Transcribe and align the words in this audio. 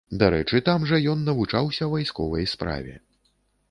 Дарэчы, 0.21 0.61
там 0.69 0.87
жа 0.93 0.99
ён 1.13 1.21
навучаўся 1.29 1.93
вайсковай 1.95 2.53
справе. 2.57 3.01